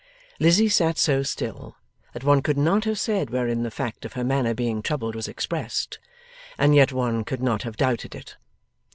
Lizzie 0.39 0.67
sat 0.67 0.97
so 0.97 1.21
still, 1.21 1.77
that 2.13 2.23
one 2.23 2.41
could 2.41 2.57
not 2.57 2.85
have 2.85 2.99
said 2.99 3.29
wherein 3.29 3.61
the 3.61 3.69
fact 3.69 4.03
of 4.03 4.13
her 4.13 4.23
manner 4.23 4.55
being 4.55 4.81
troubled 4.81 5.13
was 5.13 5.27
expressed; 5.27 5.99
and 6.57 6.73
yet 6.73 6.91
one 6.91 7.23
could 7.23 7.43
not 7.43 7.61
have 7.61 7.77
doubted 7.77 8.15
it. 8.15 8.35